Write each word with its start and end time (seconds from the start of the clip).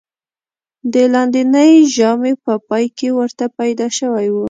د 0.93 0.95
لاندېنۍ 1.13 1.73
ژامې 1.95 2.33
په 2.43 2.53
پای 2.67 2.85
کې 2.97 3.09
ورته 3.17 3.45
پیدا 3.59 3.87
شوی 3.97 4.27
و. 4.31 4.35